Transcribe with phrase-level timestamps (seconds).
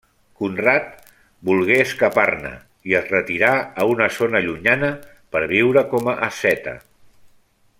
[0.41, 0.85] Conrad
[1.49, 2.53] volgué escapar-ne
[2.91, 3.51] i es retirà
[3.83, 4.89] a una zona llunyana
[5.35, 6.75] per viure com a asceta.